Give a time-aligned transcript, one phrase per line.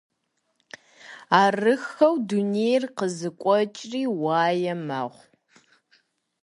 [1.41, 5.23] Арыххэу дунейр къызокӀуэкӀри уае мэхъу.